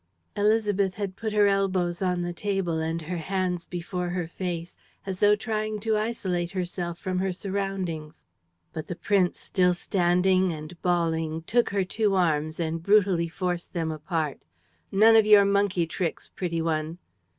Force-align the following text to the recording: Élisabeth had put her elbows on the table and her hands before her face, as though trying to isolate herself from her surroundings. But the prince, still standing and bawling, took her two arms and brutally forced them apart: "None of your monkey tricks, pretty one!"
Élisabeth 0.35 0.95
had 0.95 1.15
put 1.15 1.31
her 1.31 1.45
elbows 1.45 2.01
on 2.01 2.23
the 2.23 2.33
table 2.33 2.79
and 2.79 3.03
her 3.03 3.17
hands 3.19 3.67
before 3.67 4.09
her 4.09 4.27
face, 4.27 4.75
as 5.05 5.19
though 5.19 5.35
trying 5.35 5.79
to 5.79 5.95
isolate 5.95 6.49
herself 6.49 6.97
from 6.97 7.19
her 7.19 7.31
surroundings. 7.31 8.25
But 8.73 8.87
the 8.87 8.95
prince, 8.95 9.39
still 9.39 9.75
standing 9.75 10.51
and 10.51 10.81
bawling, 10.81 11.43
took 11.43 11.69
her 11.69 11.83
two 11.83 12.15
arms 12.15 12.59
and 12.59 12.81
brutally 12.81 13.27
forced 13.29 13.73
them 13.73 13.91
apart: 13.91 14.41
"None 14.91 15.15
of 15.15 15.27
your 15.27 15.45
monkey 15.45 15.85
tricks, 15.85 16.29
pretty 16.35 16.63
one!" 16.63 16.97